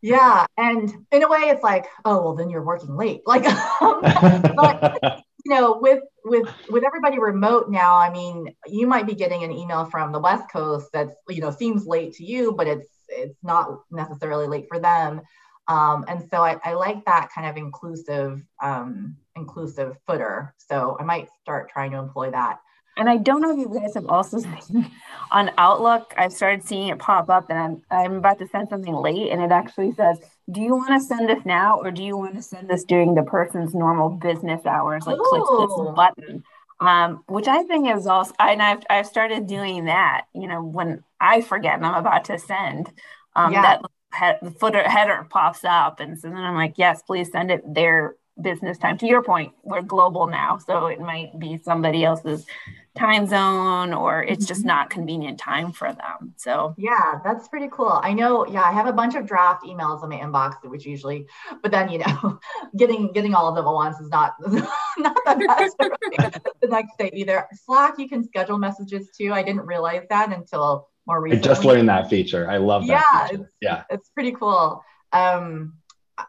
[0.00, 3.22] yeah, and in a way, it's like, oh well, then you're working late.
[3.26, 3.46] Like,
[3.80, 4.00] um,
[4.56, 9.44] but you know, with with with everybody remote now, I mean, you might be getting
[9.44, 12.88] an email from the West Coast that's you know seems late to you, but it's
[13.08, 15.20] it's not necessarily late for them.
[15.68, 20.54] Um, and so I, I, like that kind of inclusive um, inclusive footer.
[20.58, 22.58] So I might start trying to employ that.
[22.96, 24.90] And I don't know if you guys have also seen
[25.30, 28.94] on Outlook, I've started seeing it pop up and I'm, I'm about to send something
[28.94, 30.18] late and it actually says,
[30.50, 33.14] do you want to send this now or do you want to send this during
[33.14, 35.06] the person's normal business hours?
[35.06, 35.22] Like Ooh.
[35.22, 35.92] click this oh.
[35.92, 36.44] button.
[36.80, 41.04] Um, which I think is also, and I've, I've started doing that, you know, when
[41.20, 42.90] I forget and I'm about to send
[43.36, 43.62] um, yeah.
[43.62, 46.00] that head, footer header pops up.
[46.00, 48.98] And so then I'm like, yes, please send it their business time.
[48.98, 52.46] To your point, we're global now, so it might be somebody else's
[52.96, 54.68] time zone or it's just mm-hmm.
[54.68, 56.34] not convenient time for them.
[56.36, 58.00] So yeah, that's pretty cool.
[58.02, 58.46] I know.
[58.46, 61.26] Yeah, I have a bunch of draft emails in my inbox, which usually,
[61.62, 62.38] but then you know,
[62.76, 64.34] getting getting all of them at once is not
[64.98, 66.42] not the best.
[66.60, 67.46] the next day either.
[67.64, 69.32] Slack, you can schedule messages too.
[69.32, 71.44] I didn't realize that until more recently.
[71.44, 72.50] I just learned that feature.
[72.50, 73.04] I love that.
[73.12, 73.42] Yeah, feature.
[73.42, 74.82] it's, yeah, it's pretty cool.
[75.12, 75.74] Um,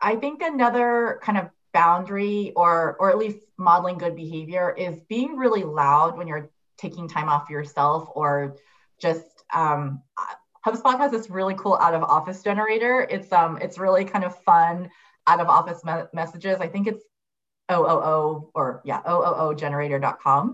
[0.01, 5.37] I think another kind of boundary or or at least modeling good behavior is being
[5.37, 8.57] really loud when you're taking time off yourself or
[8.99, 10.01] just um,
[10.65, 13.07] HubSpot has this really cool out of office generator.
[13.09, 14.89] It's um it's really kind of fun
[15.27, 16.59] out of office me- messages.
[16.59, 17.03] I think it's
[17.71, 20.53] OOO or yeah, OOO generator.com.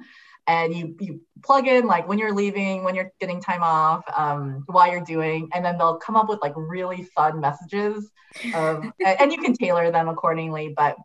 [0.50, 4.64] And you you plug in like when you're leaving, when you're getting time off, um,
[4.66, 8.10] while you're doing, and then they'll come up with like really fun messages.
[8.56, 10.74] Um, and, and you can tailor them accordingly.
[10.76, 10.98] But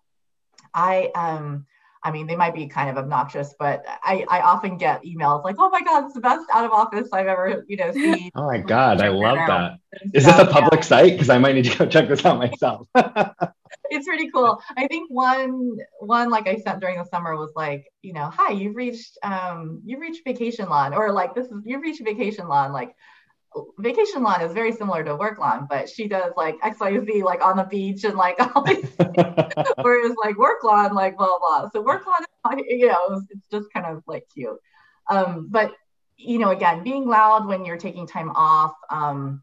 [0.72, 1.66] I um
[2.02, 5.56] I mean, they might be kind of obnoxious, but I, I often get emails like,
[5.58, 8.46] "Oh my God, it's the best out of office I've ever, you know, seen." Oh
[8.46, 9.78] my God, I love that.
[10.12, 10.86] Is this a public yeah.
[10.86, 11.12] site?
[11.12, 12.86] Because I might need to go check this out myself.
[13.94, 14.60] It's pretty cool.
[14.76, 18.52] I think one one like I sent during the summer was like, you know, hi,
[18.52, 22.72] you've reached um you've reached vacation lawn, or like this is you've reached vacation lawn,
[22.72, 22.94] like
[23.78, 27.56] vacation lawn is very similar to work lawn, but she does like XYZ like on
[27.56, 28.90] the beach and like all these
[29.82, 31.68] whereas like work lawn, like blah blah.
[31.70, 34.58] So work lawn, you know, it's just kind of like cute.
[35.08, 35.72] Um, but
[36.16, 39.42] you know, again, being loud when you're taking time off, um,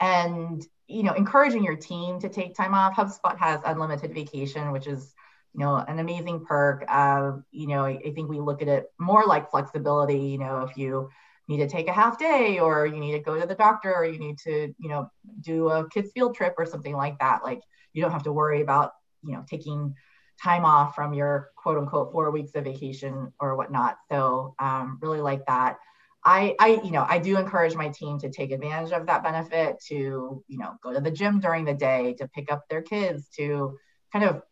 [0.00, 2.94] and you know, encouraging your team to take time off.
[2.94, 5.14] HubSpot has unlimited vacation, which is
[5.54, 6.84] you know an amazing perk.
[6.88, 10.18] Uh, you know, I, I think we look at it more like flexibility.
[10.18, 11.08] You know, if you
[11.48, 14.04] need to take a half day or you need to go to the doctor or
[14.04, 17.60] you need to you know do a kids field trip or something like that like
[17.92, 18.92] you don't have to worry about
[19.22, 19.94] you know taking
[20.42, 25.20] time off from your quote unquote four weeks of vacation or whatnot so um, really
[25.20, 25.76] like that
[26.24, 29.80] I, I you know i do encourage my team to take advantage of that benefit
[29.88, 33.28] to you know go to the gym during the day to pick up their kids
[33.36, 33.78] to
[34.12, 34.42] kind of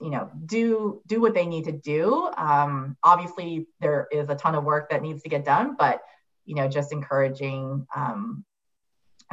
[0.00, 4.54] you know do do what they need to do um, obviously there is a ton
[4.54, 6.02] of work that needs to get done but
[6.44, 8.44] you know, just encouraging um,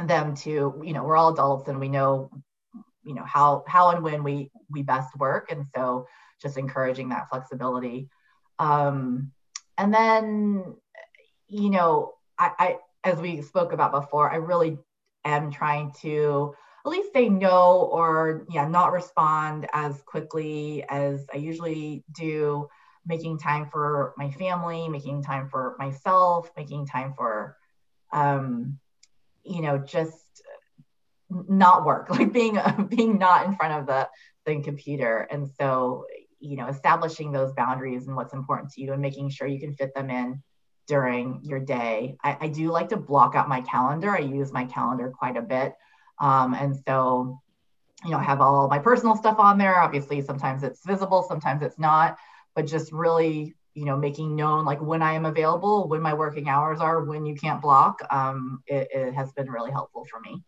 [0.04, 2.30] them to, you know, we're all adults and we know,
[3.04, 6.06] you know, how how and when we we best work, and so
[6.40, 8.08] just encouraging that flexibility.
[8.58, 9.32] Um,
[9.76, 10.76] and then,
[11.52, 14.78] you know, I, I as we spoke about before, I really
[15.24, 21.36] am trying to at least say no or yeah, not respond as quickly as I
[21.36, 22.68] usually do
[23.04, 27.56] making time for my family, making time for myself, making time for,
[28.12, 28.78] um,
[29.44, 30.42] you know, just
[31.28, 34.08] not work, like being being not in front of the
[34.46, 35.28] the computer.
[35.30, 36.06] And so,
[36.40, 39.74] you know, establishing those boundaries and what's important to you and making sure you can
[39.74, 40.42] fit them in
[40.86, 42.16] during your day.
[42.22, 44.10] I, I do like to block out my calendar.
[44.10, 45.74] I use my calendar quite a bit.
[46.20, 47.38] Um, and so,
[48.04, 49.80] you know, I have all my personal stuff on there.
[49.80, 52.18] Obviously, sometimes it's visible, sometimes it's not
[52.54, 56.48] but just really you know making known like when i am available when my working
[56.48, 60.42] hours are when you can't block um, it, it has been really helpful for me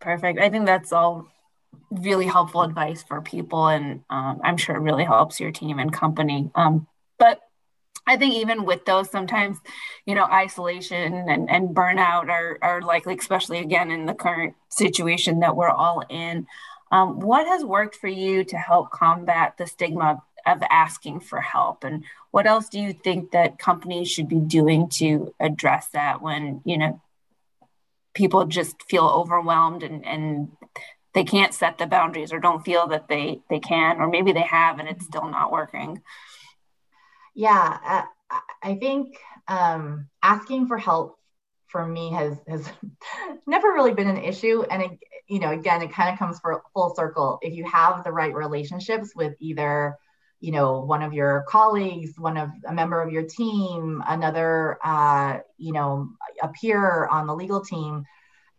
[0.00, 1.26] perfect i think that's all
[1.90, 5.92] really helpful advice for people and um, i'm sure it really helps your team and
[5.92, 6.86] company um,
[8.06, 9.58] i think even with those sometimes
[10.06, 15.40] you know isolation and, and burnout are, are likely especially again in the current situation
[15.40, 16.46] that we're all in.
[16.90, 21.84] Um, what has worked for you to help combat the stigma of asking for help?
[21.84, 26.60] And what else do you think that companies should be doing to address that when,
[26.64, 27.00] you know,
[28.14, 30.52] people just feel overwhelmed and, and
[31.14, 34.42] they can't set the boundaries or don't feel that they they can or maybe they
[34.42, 36.02] have and it's still not working
[37.34, 39.16] yeah uh, i think
[39.48, 41.18] um, asking for help
[41.72, 42.68] for me has has
[43.46, 44.62] never really been an issue.
[44.70, 44.90] And it,
[45.26, 47.38] you know again it kind of comes for full circle.
[47.42, 49.96] If you have the right relationships with either
[50.40, 55.38] you know one of your colleagues one of a member of your team another uh,
[55.56, 56.10] you know
[56.42, 58.04] a peer on the legal team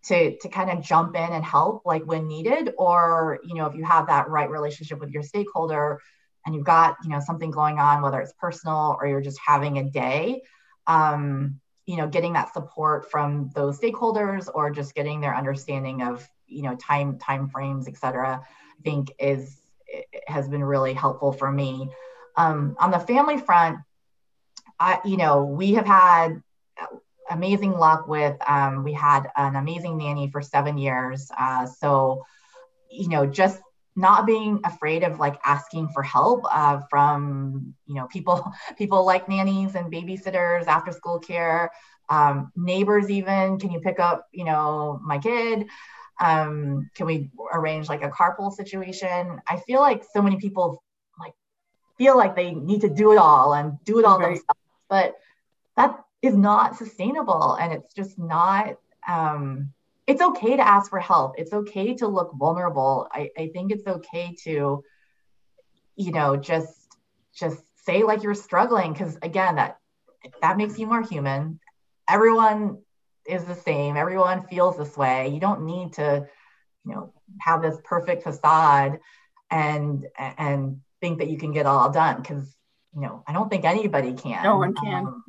[0.06, 2.74] to to kind of jump in and help like when needed.
[2.78, 6.00] Or you know if you have that right relationship with your stakeholder
[6.46, 9.78] and you've got you know something going on whether it's personal or you're just having
[9.78, 10.42] a day
[10.88, 16.28] um, you know getting that support from those stakeholders or just getting their understanding of
[16.48, 19.60] you know time time frames et cetera i think is
[20.28, 21.90] has been really helpful for me.
[22.36, 23.78] Um, on the family front
[24.80, 26.42] i you know we have had
[27.30, 32.26] amazing luck with um, we had an amazing nanny for seven years uh, so
[32.90, 33.62] you know just
[33.96, 39.30] not being afraid of like asking for help uh, from you know people people like
[39.30, 41.72] nannies and babysitters after school care
[42.10, 45.68] um, neighbors even can you pick up you know my kid
[46.20, 50.84] um, can we arrange like a carpool situation i feel like so many people
[51.20, 51.34] like
[51.98, 54.28] feel like they need to do it all and do it all right.
[54.28, 55.16] themselves but
[55.76, 58.78] that is not sustainable and it's just not
[59.08, 59.74] um,
[60.06, 61.36] it's okay to ask for help.
[61.38, 63.08] It's okay to look vulnerable.
[63.12, 64.84] I, I think it's okay to
[65.96, 66.74] you know just
[67.36, 69.78] just say like you're struggling because again that
[70.42, 71.60] that makes you more human.
[72.10, 72.80] Everyone
[73.26, 73.96] is the same.
[73.96, 75.30] Everyone feels this way.
[75.30, 76.28] You don't need to
[76.86, 79.00] you know have this perfect facade
[79.50, 82.56] and and think that you can get all done because
[82.96, 84.44] you know i don't think anybody can.
[84.44, 85.06] No one can.
[85.06, 85.24] Um,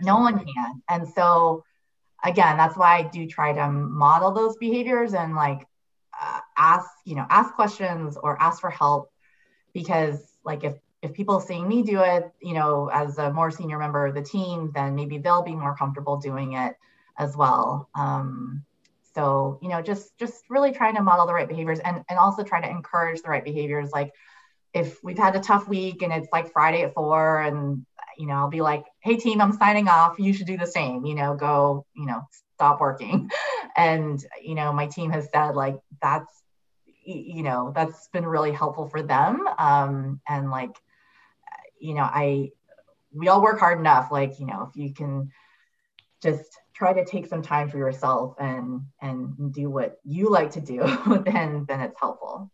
[0.00, 0.82] no one can.
[0.88, 1.64] And so
[2.26, 5.66] again that's why i do try to model those behaviors and like
[6.20, 9.10] uh, ask you know ask questions or ask for help
[9.72, 13.78] because like if if people seeing me do it you know as a more senior
[13.78, 16.74] member of the team then maybe they'll be more comfortable doing it
[17.18, 17.88] as well.
[17.94, 18.64] Um,
[19.14, 22.42] so you know just just really trying to model the right behaviors and and also
[22.42, 23.90] try to encourage the right behaviors.
[23.92, 24.12] Like
[24.74, 27.86] if we've had a tough week and it's like friday at four and
[28.18, 30.18] you know i'll be like hey team i'm signing off.
[30.18, 31.04] You should do the same.
[31.04, 32.22] You know go you know
[32.54, 33.30] stop working.
[33.78, 36.32] And you know my team has said like that's
[37.04, 39.46] you know that's been really helpful for them.
[39.58, 40.74] Um, and like
[41.78, 42.50] you know i
[43.12, 44.10] we all work hard enough.
[44.10, 45.30] Like you know if you can
[46.22, 50.60] just try to take some time for yourself and and do what you like to
[50.60, 50.78] do
[51.26, 52.50] then then it's helpful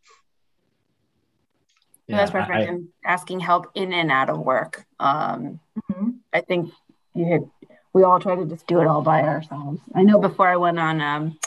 [2.09, 6.11] yeah, that's perfect I, and asking help in and out of work um, mm-hmm.
[6.33, 6.73] i think
[7.15, 7.51] you had
[7.93, 10.79] we all try to just do it all by ourselves i know before i went
[10.79, 11.39] on um,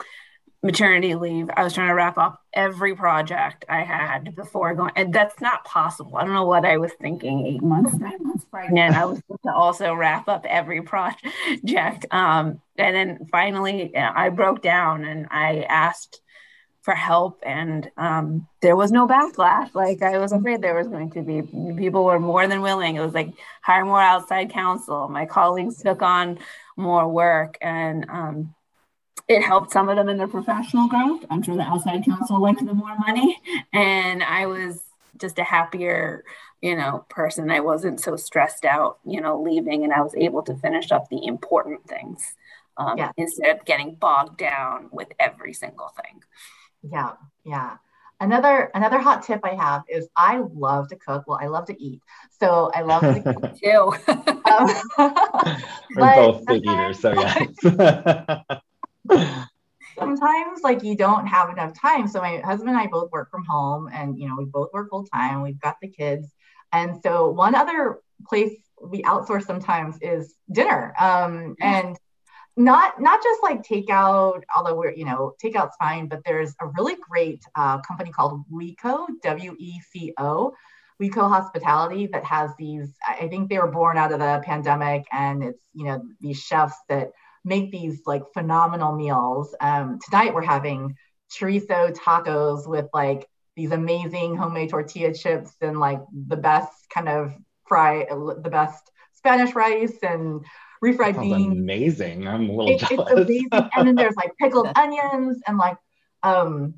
[0.66, 5.14] maternity leave, I was trying to wrap up every project I had before going, and
[5.14, 6.18] that's not possible.
[6.18, 7.45] I don't know what I was thinking.
[7.45, 12.06] Eight months, nine months pregnant, I was supposed to also wrap up every project.
[12.12, 16.20] Um, and then finally, I broke down and I asked
[16.86, 19.73] for help, and um, there was no backlash.
[19.73, 21.41] Like I was afraid there was going to be.
[21.75, 22.95] People were more than willing.
[22.95, 23.33] It was like
[23.63, 25.09] hire more outside counsel.
[25.09, 26.38] My colleagues took on
[26.77, 28.53] more work, and um,
[29.27, 31.25] it helped some of them in their professional growth.
[31.31, 33.41] I'm sure the outside counsel liked the more money.
[33.73, 34.79] And I was
[35.17, 36.23] just a happier,
[36.61, 37.49] you know, person.
[37.49, 41.09] I wasn't so stressed out, you know, leaving and I was able to finish up
[41.09, 42.36] the important things
[42.77, 43.11] um, yeah.
[43.17, 46.21] instead of getting bogged down with every single thing.
[46.91, 47.13] Yeah.
[47.43, 47.77] Yeah.
[48.21, 51.25] Another another hot tip I have is I love to cook.
[51.27, 52.01] Well, I love to eat,
[52.39, 53.93] so I love to cook too.
[54.49, 54.69] um,
[55.95, 57.43] We're both big eaters, so yeah.
[59.99, 63.45] sometimes like you don't have enough time so my husband and i both work from
[63.45, 66.27] home and you know we both work full time we've got the kids
[66.73, 71.97] and so one other place we outsource sometimes is dinner um, and
[72.58, 76.95] not not just like takeout although we're you know takeout's fine but there's a really
[77.10, 80.53] great uh, company called weco w-e-c-o
[81.01, 85.43] weco hospitality that has these i think they were born out of the pandemic and
[85.43, 87.12] it's you know these chefs that
[87.45, 89.56] make these like phenomenal meals.
[89.62, 90.97] Um, tonight we're having
[91.32, 97.34] chorizo tacos with like these amazing homemade tortilla chips and like the best kind of
[97.68, 100.43] fry, the best Spanish rice and
[100.84, 101.53] refried beans.
[101.53, 102.28] Amazing!
[102.28, 103.11] I'm a little it, jealous.
[103.11, 103.69] It's amazing.
[103.76, 105.78] and then there's like pickled onions and like
[106.23, 106.76] um,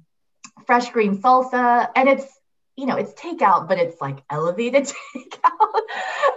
[0.65, 2.37] fresh green salsa, and it's
[2.77, 4.83] you know, it's takeout, but it's like elevated
[5.15, 5.81] takeout.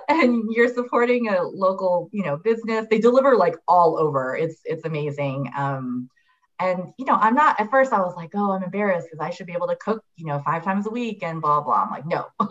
[0.08, 2.86] and you're supporting a local, you know, business.
[2.90, 4.34] They deliver like all over.
[4.34, 5.52] It's it's amazing.
[5.54, 6.08] Um,
[6.58, 9.30] and you know, I'm not at first I was like, oh, I'm embarrassed because I
[9.30, 11.84] should be able to cook, you know, five times a week and blah blah.
[11.84, 12.46] I'm like, no, I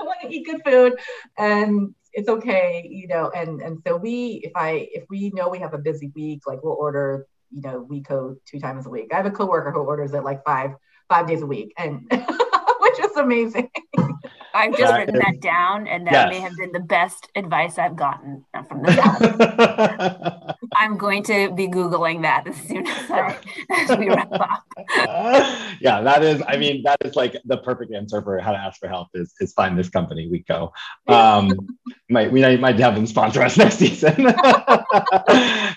[0.00, 0.98] want to eat good food
[1.38, 5.58] and it's okay, you know, and and so we if I if we know we
[5.58, 9.10] have a busy week, like we'll order, you know, WeCo two times a week.
[9.12, 10.70] I have a coworker who orders it like five
[11.10, 12.10] five days a week and
[12.80, 13.70] which is amazing.
[14.54, 16.30] I've just uh, written that down, and that yes.
[16.30, 20.42] may have been the best advice I've gotten from the
[20.74, 23.38] I'm going to be Googling that as soon as, I,
[23.70, 24.64] as we wrap up.
[25.80, 28.80] yeah, that is, I mean, that is like the perfect answer for how to ask
[28.80, 30.70] for help is, is find this company, WeCo.
[31.06, 31.52] Um,
[32.10, 34.34] might, we might have them sponsor us next season.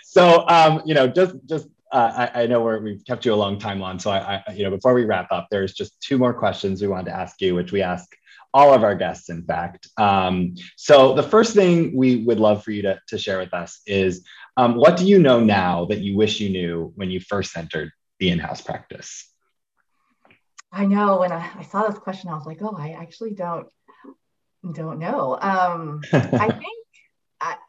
[0.03, 3.35] so, um, you know, just, just uh, I, I, know we have kept you a
[3.35, 6.17] long time on, so I, I, you know, before we wrap up, there's just two
[6.17, 8.15] more questions we wanted to ask you, which we ask
[8.53, 9.89] all of our guests, in fact.
[9.97, 13.81] Um, so the first thing we would love for you to, to share with us
[13.85, 14.23] is,
[14.59, 17.91] um, what do you know now that you wish you knew when you first entered
[18.19, 19.25] the in-house practice?
[20.69, 23.67] I know when I, I saw this question, I was like, oh, I actually don't
[24.73, 25.39] don't know.
[25.39, 26.79] Um, I think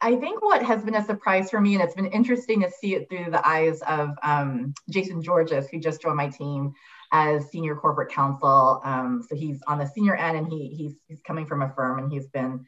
[0.01, 2.95] I, think what has been a surprise for me, and it's been interesting to see
[2.95, 6.73] it through the eyes of um, Jason Georges, who just joined my team
[7.13, 8.81] as senior corporate counsel.
[8.83, 11.99] Um, so he's on the senior end, and he he's he's coming from a firm,
[11.99, 12.65] and he's been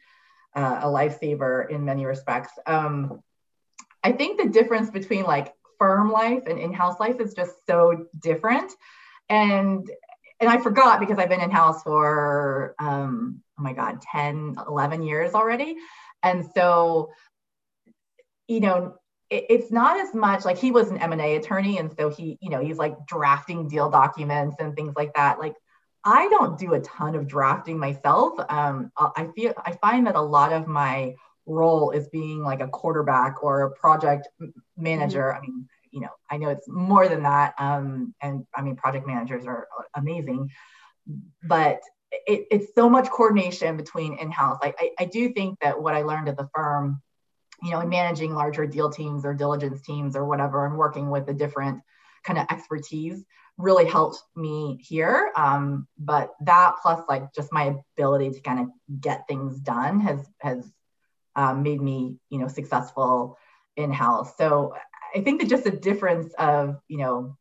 [0.56, 2.52] uh, a lifesaver in many respects.
[2.66, 3.20] Um,
[4.04, 8.72] I think the difference between like firm life and in-house life is just so different.
[9.28, 9.90] And
[10.40, 15.32] and I forgot because I've been in-house for um, oh my god, 10, 11 years
[15.32, 15.76] already.
[16.22, 17.10] And so,
[18.48, 18.96] you know,
[19.30, 21.78] it, it's not as much like he was an M&A attorney.
[21.78, 25.38] And so he, you know, he's like drafting deal documents and things like that.
[25.38, 25.54] Like
[26.04, 28.34] I don't do a ton of drafting myself.
[28.48, 31.14] Um, I feel I find that a lot of my
[31.46, 34.28] role is being like a quarterback or a project
[34.76, 35.22] manager.
[35.22, 35.38] Mm-hmm.
[35.38, 37.54] I mean, you know, I know it's more than that.
[37.58, 40.50] Um, and I mean, project managers are amazing,
[41.42, 41.80] but
[42.10, 44.58] it, it's so much coordination between in-house.
[44.62, 47.00] I, I, I do think that what I learned at the firm,
[47.62, 51.26] you know, in managing larger deal teams or diligence teams or whatever, and working with
[51.26, 51.82] the different
[52.24, 53.24] kind of expertise
[53.56, 55.30] really helped me here.
[55.36, 60.26] Um, but that plus like just my ability to kind of get things done has
[60.40, 60.68] has
[61.36, 63.38] um, made me you know successful
[63.76, 64.36] in house.
[64.36, 64.74] So
[65.14, 67.36] I think that just a difference of you know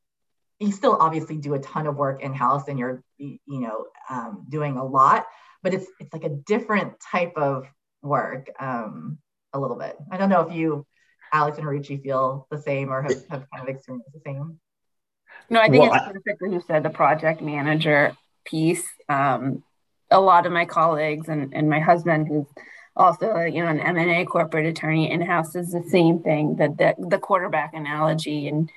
[0.59, 4.45] you still obviously do a ton of work in house and you're you know um,
[4.49, 5.25] doing a lot,
[5.61, 7.65] but it's it's like a different type of
[8.01, 9.17] work um,
[9.53, 9.97] a little bit.
[10.11, 10.85] I don't know if you
[11.31, 14.59] Alex and Ruchi feel the same or have, have kind of experienced the same.
[15.49, 18.15] No, I think well, it's perfect when you said the project manager
[18.45, 18.87] piece.
[19.09, 19.63] Um,
[20.11, 22.45] a lot of my colleagues and, and my husband, who's
[22.95, 26.55] also you know an M&A corporate attorney in house, is the same thing.
[26.57, 28.71] That the, the quarterback analogy and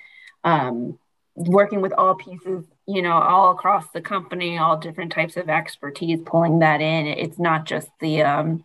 [0.44, 0.98] um,
[1.34, 6.20] working with all pieces, you know, all across the company, all different types of expertise,
[6.24, 7.06] pulling that in.
[7.06, 8.64] It's not just the um,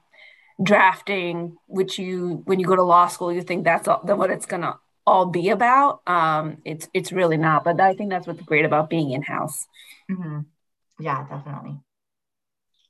[0.62, 4.46] drafting, which you when you go to law school, you think that's all, what it's
[4.46, 6.02] gonna all be about.
[6.08, 9.68] Um, it's it's really not, but I think that's what's great about being in house.
[10.10, 10.40] Mm-hmm.
[11.00, 11.80] Yeah, definitely.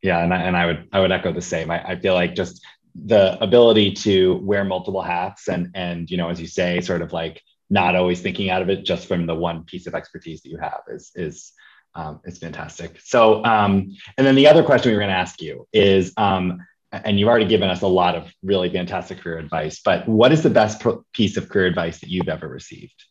[0.01, 1.69] Yeah, and I, and I would I would echo the same.
[1.69, 6.29] I, I feel like just the ability to wear multiple hats and and you know
[6.29, 9.35] as you say sort of like not always thinking out of it just from the
[9.35, 11.53] one piece of expertise that you have is is
[11.93, 12.99] um, fantastic.
[13.03, 16.59] So um, and then the other question we were going to ask you is um,
[16.91, 20.43] and you've already given us a lot of really fantastic career advice, but what is
[20.43, 20.83] the best
[21.13, 23.05] piece of career advice that you've ever received?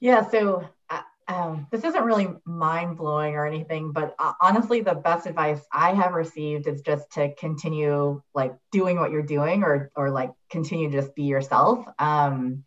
[0.00, 0.68] Yeah, so
[1.28, 5.92] um, this isn't really mind blowing or anything, but uh, honestly, the best advice I
[5.92, 10.90] have received is just to continue like doing what you're doing or, or like continue
[10.90, 11.86] to just be yourself.
[11.98, 12.64] Um,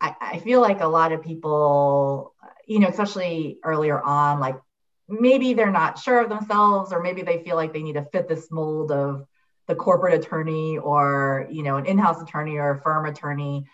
[0.00, 2.34] I, I feel like a lot of people,
[2.66, 4.60] you know, especially earlier on, like
[5.08, 8.28] maybe they're not sure of themselves or maybe they feel like they need to fit
[8.28, 9.26] this mold of
[9.66, 13.64] the corporate attorney or you know an in-house attorney or a firm attorney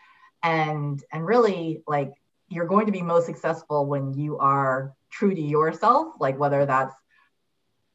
[0.42, 2.12] and and really like
[2.50, 6.94] you're going to be most successful when you are true to yourself like whether that's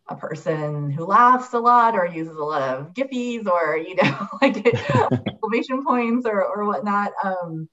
[0.07, 4.27] a person who laughs a lot or uses a lot of giffies or you know
[4.41, 4.65] like
[5.27, 7.67] exclamation points or or whatnot um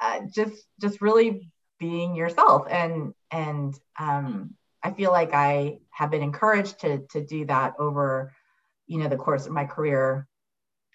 [0.00, 2.66] uh, just just really being yourself.
[2.68, 8.32] And and um i feel like i have been encouraged to to do that over
[8.86, 10.26] you know the course of my career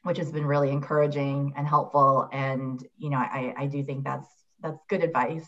[0.04, 2.28] which has been really encouraging and helpful.
[2.32, 4.28] And you know i i do think that's
[4.64, 5.48] that's good advice.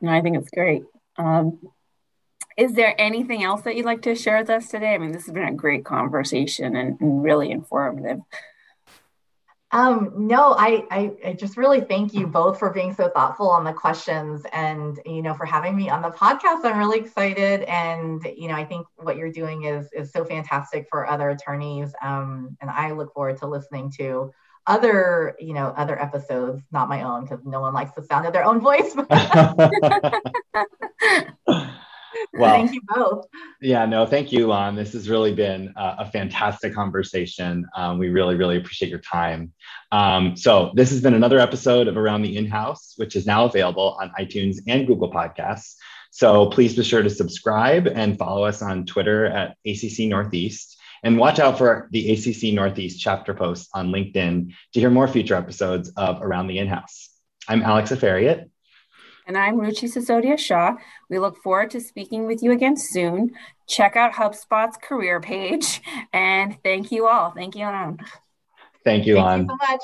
[0.00, 0.82] No i think it's great.
[1.16, 1.60] Um,
[2.58, 4.94] is there anything else that you'd like to share with us today?
[4.94, 8.18] I mean this has been a great conversation and, and really informative.
[9.72, 13.64] Um, no, I, I, I just really thank you both for being so thoughtful on
[13.64, 16.62] the questions and you know for having me on the podcast.
[16.64, 20.88] I'm really excited, and you know I think what you're doing is is so fantastic
[20.90, 24.30] for other attorneys, um, and I look forward to listening to
[24.66, 28.32] other you know other episodes, not my own because no one likes the sound of
[28.32, 28.94] their own voice.
[32.34, 33.26] well, thank you both.
[33.60, 34.76] Yeah, no, thank you, Lon.
[34.76, 37.66] This has really been a, a fantastic conversation.
[37.76, 39.52] Um, we really, really appreciate your time.
[39.90, 43.44] Um, so, this has been another episode of Around the In House, which is now
[43.44, 45.74] available on iTunes and Google Podcasts.
[46.10, 50.78] So, please be sure to subscribe and follow us on Twitter at ACC Northeast.
[51.04, 55.34] And watch out for the ACC Northeast chapter posts on LinkedIn to hear more future
[55.34, 57.10] episodes of Around the In House.
[57.48, 58.48] I'm Alex Afariat.
[59.26, 60.76] And I'm Ruchi Sisodia Shah.
[61.10, 63.32] We look forward to speaking with you again soon.
[63.68, 65.80] Check out HubSpot's career page.
[66.12, 67.32] And thank you all.
[67.32, 68.00] Thank you, Anand.
[68.84, 69.80] Thank you, Thank you so much.